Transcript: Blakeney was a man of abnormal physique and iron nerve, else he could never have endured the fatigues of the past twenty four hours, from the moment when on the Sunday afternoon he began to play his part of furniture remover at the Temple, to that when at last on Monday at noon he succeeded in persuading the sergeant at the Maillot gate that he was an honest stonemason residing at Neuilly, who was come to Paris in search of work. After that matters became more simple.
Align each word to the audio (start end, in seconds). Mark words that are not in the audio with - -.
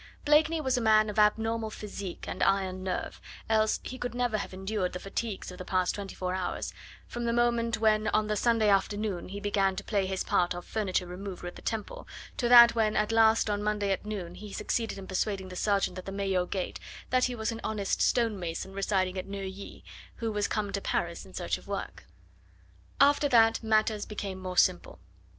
Blakeney 0.25 0.59
was 0.59 0.77
a 0.77 0.81
man 0.81 1.11
of 1.11 1.19
abnormal 1.19 1.69
physique 1.69 2.25
and 2.27 2.41
iron 2.41 2.81
nerve, 2.83 3.21
else 3.47 3.79
he 3.83 3.99
could 3.99 4.15
never 4.15 4.39
have 4.39 4.51
endured 4.51 4.93
the 4.93 4.99
fatigues 4.99 5.51
of 5.51 5.59
the 5.59 5.63
past 5.63 5.93
twenty 5.93 6.15
four 6.15 6.33
hours, 6.33 6.73
from 7.05 7.25
the 7.25 7.31
moment 7.31 7.77
when 7.77 8.07
on 8.07 8.25
the 8.25 8.35
Sunday 8.35 8.67
afternoon 8.67 9.29
he 9.29 9.39
began 9.39 9.75
to 9.75 9.83
play 9.83 10.07
his 10.07 10.23
part 10.23 10.55
of 10.55 10.65
furniture 10.65 11.05
remover 11.05 11.45
at 11.45 11.55
the 11.55 11.61
Temple, 11.61 12.07
to 12.37 12.49
that 12.49 12.73
when 12.73 12.95
at 12.95 13.11
last 13.11 13.47
on 13.47 13.61
Monday 13.61 13.91
at 13.91 14.03
noon 14.03 14.33
he 14.33 14.51
succeeded 14.51 14.97
in 14.97 15.05
persuading 15.05 15.49
the 15.49 15.55
sergeant 15.55 15.99
at 15.99 16.05
the 16.05 16.11
Maillot 16.11 16.49
gate 16.49 16.79
that 17.11 17.25
he 17.25 17.35
was 17.35 17.51
an 17.51 17.61
honest 17.63 18.01
stonemason 18.01 18.73
residing 18.73 19.19
at 19.19 19.27
Neuilly, 19.27 19.83
who 20.15 20.31
was 20.31 20.47
come 20.47 20.71
to 20.71 20.81
Paris 20.81 21.27
in 21.27 21.35
search 21.35 21.59
of 21.59 21.67
work. 21.67 22.05
After 22.99 23.29
that 23.29 23.61
matters 23.61 24.07
became 24.07 24.39
more 24.39 24.57
simple. 24.57 24.97